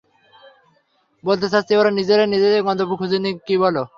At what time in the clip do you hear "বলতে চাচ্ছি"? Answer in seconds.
1.23-1.73